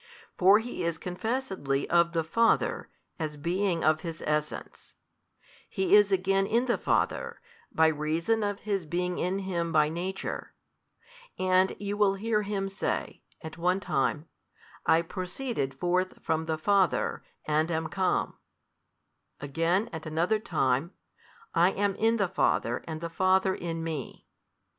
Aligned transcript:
For 0.35 0.57
He 0.57 0.83
is 0.83 0.97
confessedly 0.97 1.87
of 1.87 2.13
the 2.13 2.23
Father, 2.23 2.89
as 3.19 3.37
being 3.37 3.83
of 3.83 4.01
His 4.01 4.23
Essence; 4.25 4.95
He 5.69 5.95
is 5.95 6.11
again 6.11 6.47
in 6.47 6.65
the 6.65 6.79
Father, 6.79 7.39
by 7.71 7.85
reason 7.85 8.41
of 8.41 8.61
His 8.61 8.87
being 8.87 9.19
in 9.19 9.37
Him 9.37 9.71
by 9.71 9.89
Nature; 9.89 10.55
and 11.37 11.75
you 11.77 11.95
will 11.97 12.15
hear 12.15 12.41
Him 12.41 12.67
say, 12.67 13.21
at 13.43 13.59
one 13.59 13.79
time, 13.79 14.25
I 14.87 15.03
proceeded 15.03 15.75
forth 15.75 16.19
from 16.23 16.47
the 16.47 16.57
Father, 16.57 17.21
and 17.45 17.69
am 17.69 17.87
come, 17.87 18.39
again 19.39 19.87
at 19.93 20.07
another 20.07 20.39
time, 20.39 20.93
I 21.53 21.73
am 21.73 21.93
in 21.97 22.17
the 22.17 22.27
Father 22.27 22.83
and 22.87 23.01
the 23.01 23.09
Father 23.11 23.53
in 23.53 23.83
Me. 23.83 24.25